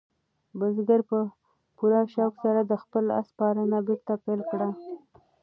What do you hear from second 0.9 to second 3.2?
په پوره شوق سره د خپل